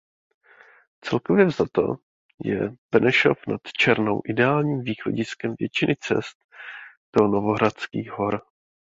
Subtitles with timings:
[1.05, 1.95] Celkově vzato
[2.43, 6.37] je Benešov nad Černou ideálním východiskem většiny cest
[7.17, 8.41] do Novohradských hor.